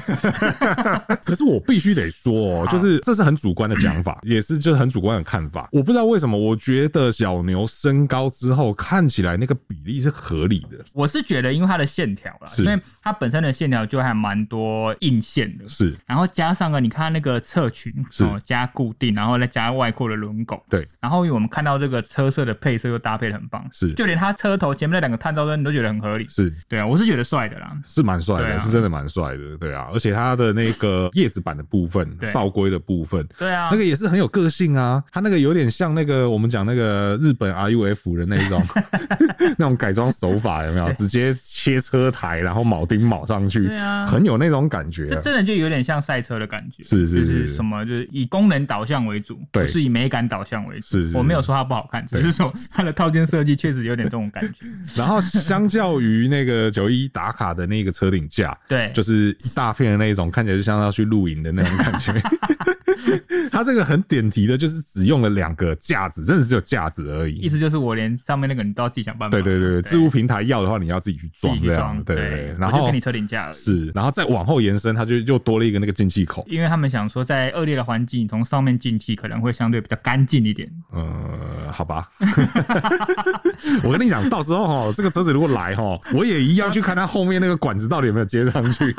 [1.25, 5.69] 可是我必须得说，哦，就是这是很主观的讲法， 也是就是很主观的看法。
[5.71, 10.85] 我不知道为什么，我觉得小牛升高之后看起来那个比例是合理的。
[10.93, 15.95] 我是觉得，因为它的线条啦，因为它本身的线条就还蛮多硬线的，是。
[16.07, 20.87] 然后加上个，你看那个侧裙，是加固定，然后再加外扩的轮拱，对。
[21.01, 23.93] 然后我们看到这个车色的配色又搭配的很棒，是。
[23.95, 26.53] 就连它车头前面那两个探照灯，你都觉得很合理，是。
[26.69, 29.89] 对啊，我是觉得帅的啦，是蛮帅的，是真的蛮帅的，对啊。
[29.93, 35.03] 而且它的那个叶子板的部分， 倒龟的部分，对啊，那个也是很有个性啊。
[35.11, 38.63] 它那个有点像那个我们讲那个日本 RUF 的那种
[39.57, 40.93] 那种改装手法，有没有？
[40.93, 45.07] 直接切车台，然后铆钉铆上去，对啊，很有那种感觉。
[45.07, 50.87] 这真的就有点像赛车的感觉，是是是，什么就是以功能导向为主，不是以美感导向为主。
[50.87, 54.67] 是是，我没有说它不好看，只是说它的套件设计确实有点这种感觉。
[55.01, 62.13] 然后相较于那个九一打卡的那个车顶架，对，就是一大片的那种，看起来就像要去露营的那种感觉。
[63.51, 67.37] 它这个很点题的，就是只用了两个架子，真的只有架子而已。
[67.37, 69.33] 意思就是我连上面那个你都要自己想办法。
[69.33, 72.03] 对对对，置物平台要的话，你要自己去装这样。
[72.05, 76.45] 对对，然后给你车顶架了是，然后再往后延伸，它就又多了一个那个进气口。
[76.49, 80.69] 因为他们想说，在恶劣的环境，从上面进气可能会相对比较干净一点。
[80.93, 82.09] 呃，好吧。
[83.83, 88.95] 我跟你讲，到时候哈，这个车子如果来哈，我也一样去看它后面那个管子到底有没有接上去。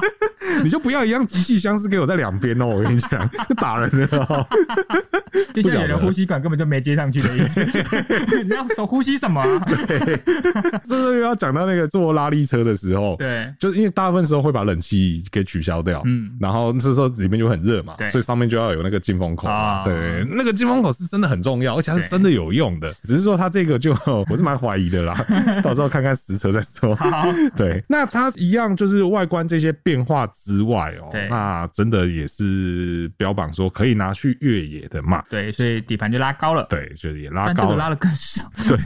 [0.62, 3.19] 你就不要一样集气箱是给我在两边哦，我跟你讲，
[3.56, 4.08] 打人了。
[4.28, 4.46] 哦。
[5.54, 7.64] 就像有人呼吸管根本就没接上去的意思，
[8.42, 9.66] 你要手呼吸什么、啊？
[9.86, 10.20] 对，
[10.84, 23.96] 这是又要讲到那个坐拉力车的时候，对，就是因为大部分时候会把冷气给取消掉，嗯，然后这时候里面就很热嘛，所以上面就要有那个进风口啊，对，那个进风口是真的很重要，而且它是真的有用的，只是说它这个就
[24.28, 25.24] 我是蛮怀疑的啦，
[25.62, 26.96] 到时候看看实车再说。
[27.56, 38.78] 对，那它一样就是外观这些变化之外哦，那真的也是标榜说可以拿去越野的嘛，对，所以底盘就拉高了，对，就是也拉高了，拉的更少， 对，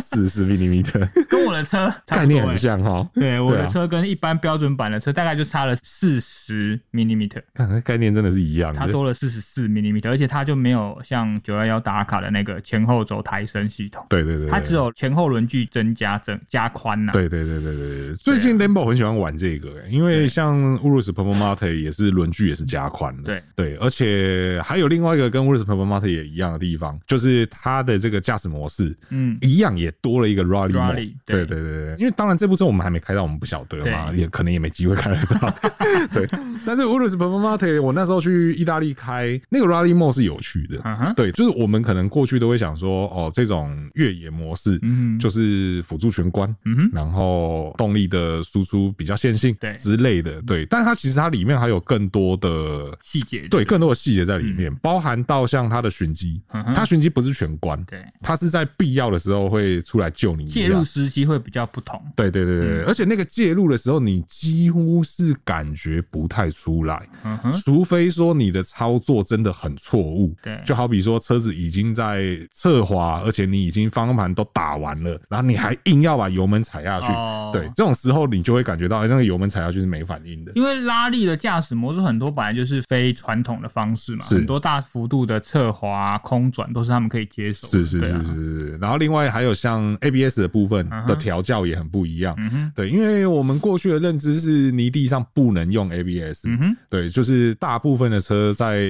[0.00, 35.54] 四十 millimeter，跟我的车概念很像哈，对，我的车跟一般标准版的车大概就差了四十 millimeter，看那概念真的是一样的，它多了四十四 millimeter，而且它就没有像九幺幺打卡的那个前后轴抬升系统，对对对，它只有前后轮距增加增加宽呐，对对对对对，最近 Lambo 很喜欢玩这个，因为像 Urus Performante 也是轮距也是加宽的，对对，而且还有另外一个跟 Urus Performante 也一样的地方，就是它的这个驾驶模式，嗯，一样也多了一个 Rally Mode，对对对对，因为当然这部车我们还没开到，我们不晓得嘛，也可能也没机会开得到，
[36.12, 36.28] 对。
[36.66, 50.66] 但是 Urus Performante 我那时候去意大利开那个 Rally Mode 是有趣的，对，就是我们可能过去都会想说，哦，这种越野模式，嗯，就是辅助全关，嗯哼，然后动力的输出比较线性，对之类的，对。
[50.66, 56.40] 但它其实它里面还有更多的细节，对，更多的细节在里面，包含到像它的循迹，
[56.74, 77.06] 它循迹不是全关，对，它是在必要的时候会出来救你一下，介入时机会比较不同，对对对对，而且那个介入的时候，你几乎是感觉不太出来，嗯，除非说你的操作真的很错误，对，就好比说车子已经在侧滑，而且你已经方向盘都打完了，然后你还硬要把油门踩下去，
[77.52, 87.70] 对，这种时候你就会感觉到那个油门踩下去是没反应的，因为拉力的驾驶模式很多本来就是非传统的方式嘛，很多大幅度的侧滑、空转都是他们可以接受的。
[87.70, 88.76] 是是是是是。
[88.78, 92.36] 然后另外还有像 ABS 的部分的调教也很不一样。
[92.74, 96.46] 对，因为我们过去的认知是泥地上不能用 ABS。
[96.46, 96.76] 嗯哼。
[96.88, 98.80] 对，就是大部分的车在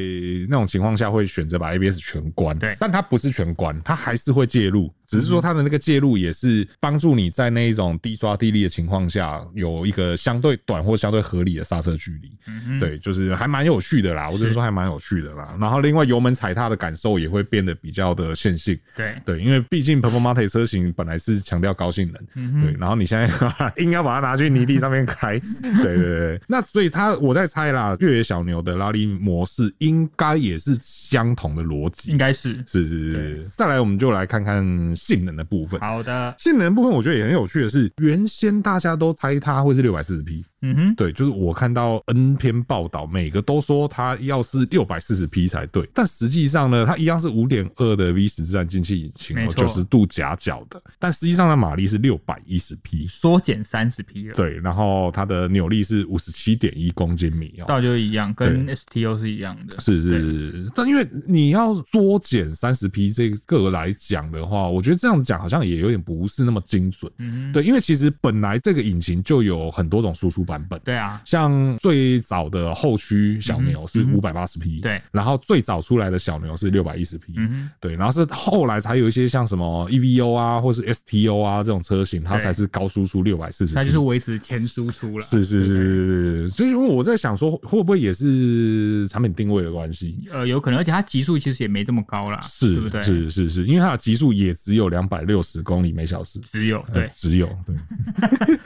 [0.49, 2.59] 那种情况下会选择把 ABS 全关。
[2.59, 2.77] 对。
[2.79, 4.93] 但它不是全关，它还是会介入。
[5.11, 12.31] 只是说它的那个介入也是帮助你在那一种低抓地力的情况下，有一个相对短或相对合理的刹车距离。
[12.47, 14.31] 嗯，对，就是还蛮有趣的啦。
[14.31, 15.57] 我只能说还蛮有趣的啦。
[15.61, 18.79] 然后另外油门踩踏的感受也会变得比较的线性。
[18.97, 22.23] 对对，因为毕竟 Performante 车型本来是强调高性能。
[22.37, 26.41] 嗯，对，然后你现在硬要把它拿去泥地上面开， 对对对。
[26.47, 32.13] 那所以它我在猜啦，越野小牛的拉力模式应该也是相同的逻辑。
[32.13, 33.51] 应该是是是是。
[33.57, 34.61] 再来，我们就来看看。
[35.01, 36.35] 性能的部分，好的。
[36.37, 40.45] 性能的部分，我觉得也很有趣的是，原先大家都猜它会是六百四十匹。
[40.63, 54.35] 嗯哼，对，就是我看到 N 篇报道，每个都说它要是六百四十匹才对，但实际上呢，它一样是五点二的 V 十自然进气引擎，九十度夹角的，但实际上的马力是六百一十匹，缩减三十匹了。
[54.35, 59.81] 对，然后它的扭力是五十七点一公斤米哦，倒就一样，跟 STO 是一样的。
[59.81, 67.11] 是是是，但因为你要缩减三十匹这个来讲的话，我觉得这样子讲好像也有点不是那么精准。
[67.17, 70.45] 嗯，对，因为其实本来这个引擎就有很多种输出。
[70.51, 70.81] 版本。
[70.85, 85.25] 对啊，像最早的后驱小牛是五百八十匹，对，然后最早出来的小牛是六百一十匹，嗯，对，然后是后来才有一些像什么 EVO 啊，或是 STO 啊这种车型，它才是高输出六百四十，它就是维持前输出了。
[85.25, 90.19] 是是是是是，所以我在想说，会不会也是产品定位的关系？
[90.33, 93.03] 呃，有可能，而且它极速其实也没这么高啦，是，对不对？
[93.03, 97.77] 是是是，因为它的极速也只有两百六十公里每小时，只有对，只有对，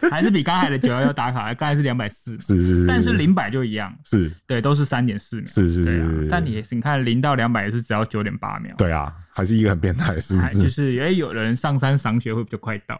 [0.10, 2.08] 还是比刚才的九幺幺打卡，刚才是两百。
[2.08, 4.30] 是是是，但是零百就一样，是。
[4.46, 6.28] 对，都是三点四秒，是是是。
[6.30, 10.62] 但你你看零到两百也是只要九点八秒，对啊，还是一个很变态的数字。
[10.62, 12.98] 就是哎，有人上山赏雪会比较快到，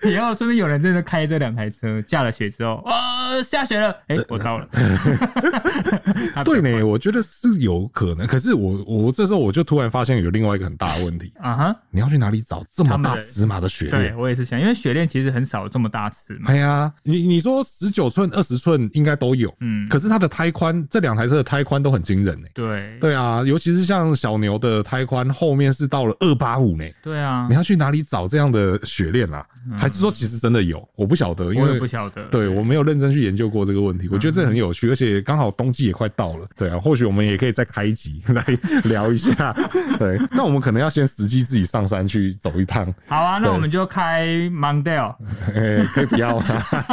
[0.00, 4.68] 然后顺便有人真的开这两台车下了雪之后，哇，下雪了，哎，我到了。
[6.44, 14.12] 对呢，我觉得是有可能，可是我我这时候我就突然发现有另外一个很大的问题啊哈，你要去哪里找这么大尺码的雪链？
[14.12, 16.52] 对我也是想，因为雪链其实很少这么大尺码。
[16.52, 22.46] 哎呀，你你说十九寸、二十寸应该都有，嗯，可是它的胎宽，这两台车的胎宽都很惊人呢。
[22.54, 26.84] 对对啊，尤其是像小牛的胎宽，后面是到了二八五呢。
[27.02, 29.44] 对啊，你要去哪里找这样的雪链啊？
[29.78, 30.86] 还是说其实真的有？
[30.94, 34.08] 我不晓得，因为不晓得，对我没有认真去研究过这个问题。
[34.12, 36.46] 我觉得这很有趣，而且刚好冬季也快到了。
[36.56, 38.44] 对啊，或许我们也可以再开一集 来
[38.84, 39.54] 聊一下。
[39.98, 42.92] 对，那我们可能要先实际自己上山去走一趟。
[43.06, 45.14] 好啊，那我们就开 Mondale。
[45.54, 46.44] 哎，可以不要吗？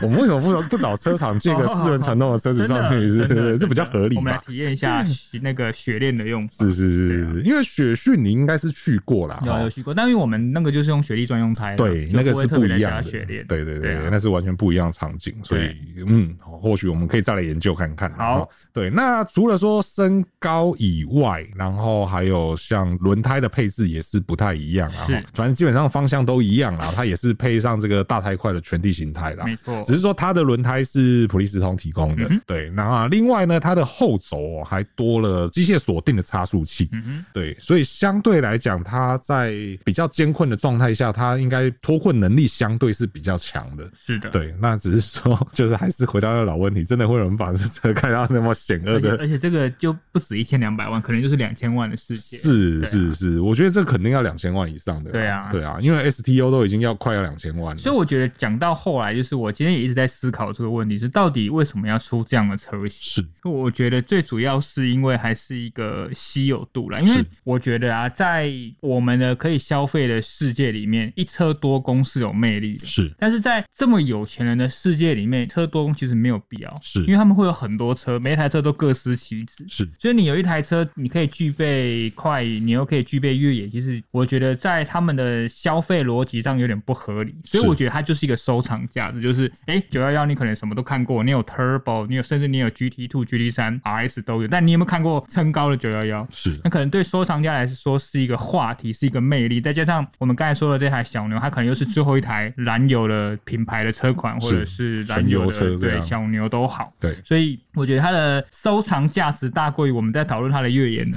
[0.00, 3.08] 我们为什么不不找车厂借个四轮传动的车子上去？
[3.10, 3.58] 是不是？
[3.58, 4.16] 这比较合理。
[4.16, 5.04] 我们来体验一下
[5.42, 6.64] 那个雪链的用法。
[6.64, 13.44] 是是是，因为雪训你应该是去过啦，有有去过，但因为我们那个就是用雪地专用胎，对，那个是不一样的雪链。
[13.46, 15.74] 对对对，那是完全不一样的场景，所以
[16.06, 18.12] 嗯，或许我们可以再来研究看看。
[18.14, 25.04] 好，对，那除了说身高以外，然后还有像轮胎的配置也是不太一样啊。
[25.04, 29.44] 是，反正基本上方向都一样啊，它也是配上这个大胎块的全地形胎啦。
[29.44, 32.28] 没错，只是说它的轮胎是普利司通提供的。
[32.46, 36.88] 对，那另外呢，它的后轴还多了机械锁定的差速器。
[36.92, 39.52] 嗯对，所以相对来讲，它在
[39.84, 43.90] 比较艰困的状态下，它应该脱困能力相对是比较强的。
[43.96, 49.16] 是的，对，那只是说， 就是还是回到那个老问题，真的会有人把这车开到那么险恶的？
[49.16, 52.36] 而且这个就不止一千两百万，可能就是两千万的世界。
[52.36, 55.10] 是是是，我觉得这肯定要两千万以上的。
[55.10, 57.80] 对啊，对啊，因为 STO 都已经要快要两千万了。
[57.80, 63.24] 所以我觉得讲到后来，就是我今天也一直在思考这个问题，是到底为什么要出这样的车型？
[63.24, 72.86] 是，我觉得最主要是因为还是一个稀有度啦，因为我觉得啊，在我们的可以消费的世界里面，一车多功是有魅力的。
[72.86, 76.78] 是，但是在这么有钱人的世界里面，车多功其实没有必要。
[76.82, 79.64] 是，因为他们会有很多车，每一台车都各司其职。
[79.68, 87.34] 是，所以你有一台车，你可以具备快，你又可以具备越野，其实我觉得在他们的消费逻辑上有点不合理。
[87.44, 96.26] 所以我觉得它就是一个收藏价值，就是哎，九幺幺你可能什么都看过，你有 Turbo，你有甚至你有 GT Two、GT 三、RS 都有，但你有没有看过撑高的九幺幺？
[96.30, 99.60] 是，那可能对收藏家来说是一个话题，是一个魅力。
[99.60, 106.92] 再加上我们刚才说的这台小牛，它可能又是最后一台燃油的品牌的车款，或者是燃油的车，对，小牛都好。
[107.00, 111.16] 对，所以我觉得它的收藏价值大过于我们在讨论它的越野呢。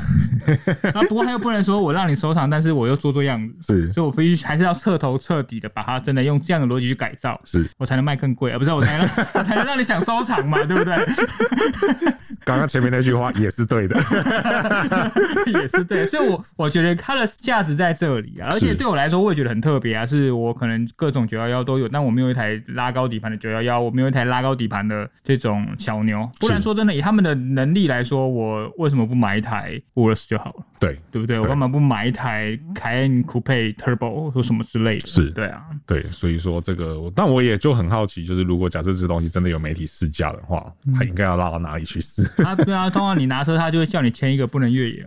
[0.93, 8.51] 那 不过他又不能说我让你收藏，但是我又做做样子，是，所以我必须还是要彻头彻底的把它真的用这样的逻辑去改造，是我才能卖更贵。
[8.51, 10.95] 而啊，不是我才能 我才能让你想收藏嘛，对不对？
[12.43, 13.95] 刚刚前面那句话也是对的，
[15.53, 30.63] 也是对，所以我我觉得它的价值在这里啊，而且对我来说，我也觉得很特别啊，是我可能各种九幺幺都有，但我没有一台拉高底盘的九幺幺，我没有一台拉高底盘的这种小牛，不然说真的，以他们的能力来说，我为什么不买一台 Urus 就好了？
[30.79, 31.39] 对，对不对？
[31.39, 35.07] 我干嘛不买一台凯恩 Coupe Turbo 或什么之类的？
[35.07, 42.23] 是，对啊，对，所以说这个，但我也就很好奇，就是如果假设这东西真的有媒体试驾的话，它应该要拉到哪里去试？
[42.43, 45.03] 啊，对啊，通常你拿车，他就会叫你签一个不能越野，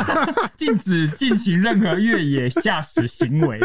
[0.56, 3.58] 禁止进行任何越野驾驶行为，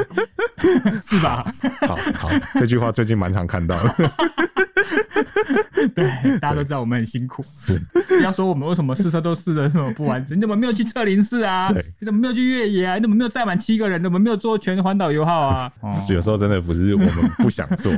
[1.03, 1.45] 是吧？
[1.81, 3.93] 好好，这句话最近蛮常看到的。
[5.93, 7.43] 对，大家都知道我们很辛苦。
[7.43, 11.71] 是，不要说我们为什么试车都试的那么不完整，你怎么没有去测零试啊？
[11.99, 12.95] 你怎么没有去越野啊？
[12.95, 13.99] 你怎么没有载满七个人？
[13.99, 15.71] 你怎么没有做全环岛油耗啊？
[16.09, 17.91] 有时候真的不是我们不想做，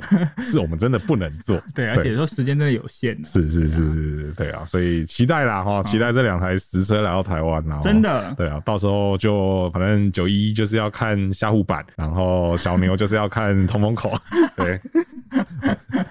[0.43, 1.61] 是我们真的不能做。
[1.73, 3.17] 对，而且说时候时间真的有限。
[3.23, 7.80] 是是是是，对啊，所以期待啦哈，期待这两台实车来到台湾啦。
[7.84, 14.18] 真的，对啊，到时候就反正九一就是要看下护板，然后小牛就是要看通风口。
[14.55, 14.80] 对。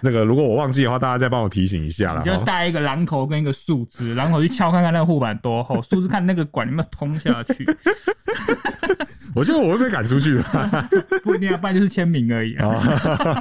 [0.03, 2.23] 那个，如果我忘记的话，大家再帮我提醒一下啦。
[2.23, 7.67] 你就带一个榔头跟一个树枝，榔头去敲看看那个护板多厚，树枝看那个管有没有通下去。
[9.37, 10.89] 我觉得我会被赶出去吧，
[11.23, 12.73] 不一定要办，就是签名而已啊。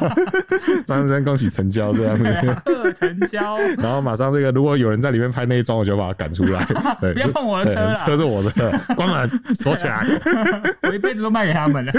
[0.86, 3.58] 张先生，恭喜成交这样子， 成交。
[3.78, 6.66] 然后马上这个，如果有人在里面拍那一张，我就把他赶出来。
[7.00, 10.06] 对，不要碰我的车了，车是我的，关门锁起来。
[10.82, 11.94] 我一辈子都卖给他们了。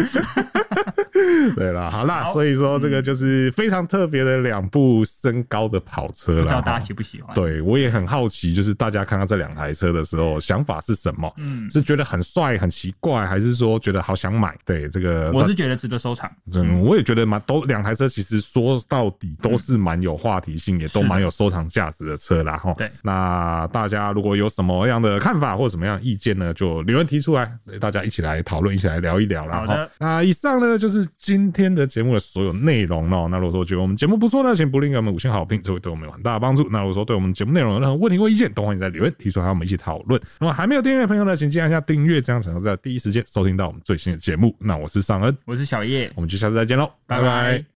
[1.57, 7.35] 对了，好啦，所以说这个就是非常特别的两部身高的跑车了，不知道大家喜不喜欢？
[7.35, 11.33] 对，我也很好奇，就是大家看到这两台车的时候，想法是什么？
[11.39, 13.81] 嗯，是觉得很帅、很奇怪，还是说？
[13.87, 16.29] 觉得好想买，对这个我是觉得值得收藏。
[16.53, 22.57] 嗯，我也觉得蛮都两台车，其实说到底都是蛮有话题性，也都蛮有收藏价值的车啦。
[22.57, 22.75] 哈。
[22.77, 27.49] 对，那大家如果有什么样的看法或者什么样的意见呢，就留言提出来，
[27.81, 29.59] 大家一起来讨论，一起来聊一聊啦。
[29.61, 33.29] 好的，那以上呢就是今天的节目的所有内容喽。
[33.29, 36.69] 那如果说觉得我们节目不错呢，请不吝给我们五星好评，这会对我们有很大的帮助。
[36.71, 40.21] 那如果说对我们节目内容有任何问题或意见，都欢迎在留言提出来，我们一起讨论。
[40.41, 47.67] 那么还没有订阅的朋友呢，请记得按下订阅，这样才能在第一时间收听到我们最新的节目，那我是尚恩，我是小叶，我们就下次再见喽，拜拜。